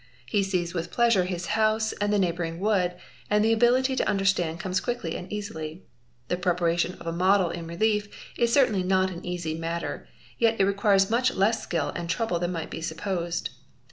He 0.25 0.41
sees 0.41 0.73
with 0.73 0.89
pleasure 0.89 1.25
his 1.25 1.45
house 1.53 1.91
and 1.93 2.11
the 2.11 2.17
neighbouring 2.17 2.59
wood, 2.59 2.95
and 3.29 3.45
the 3.45 3.53
ability 3.53 3.95
to_ 3.97 4.03
understand 4.07 4.59
comes 4.59 4.79
quickly 4.81 5.15
and 5.15 5.31
easily. 5.31 5.83
The 6.27 6.37
preparation 6.37 6.95
of 6.95 7.05
a 7.05 7.11
model 7.11 7.51
in 7.51 7.67
relief 7.67 8.07
is 8.35 8.51
certainly 8.51 8.81
not 8.81 9.11
an 9.11 9.23
easy 9.23 9.53
matter, 9.53 10.07
yet 10.39 10.55
it 10.59 10.65
requires 10.65 11.11
much 11.11 11.35
less 11.35 11.61
skill 11.61 11.89
and 11.89 12.09
trouble 12.09 12.39
than 12.39 12.51
might 12.51 12.71
be 12.71 12.81
supposed. 12.81 13.51